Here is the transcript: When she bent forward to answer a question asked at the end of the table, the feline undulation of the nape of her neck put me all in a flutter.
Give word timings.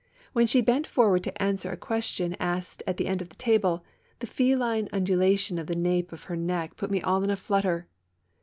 When 0.33 0.47
she 0.47 0.61
bent 0.61 0.87
forward 0.87 1.23
to 1.25 1.39
answer 1.39 1.69
a 1.71 1.77
question 1.77 2.35
asked 2.39 2.81
at 2.87 2.97
the 2.97 3.05
end 3.05 3.21
of 3.21 3.29
the 3.29 3.35
table, 3.35 3.85
the 4.17 4.25
feline 4.25 4.89
undulation 4.91 5.59
of 5.59 5.67
the 5.67 5.75
nape 5.75 6.11
of 6.11 6.23
her 6.23 6.35
neck 6.35 6.75
put 6.75 6.89
me 6.89 7.03
all 7.03 7.23
in 7.23 7.29
a 7.29 7.35
flutter. 7.35 7.85